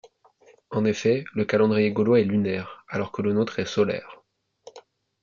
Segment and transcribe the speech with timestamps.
[0.71, 4.23] En effet le calendrier gaulois est lunaire alors que le nôtre est solaire.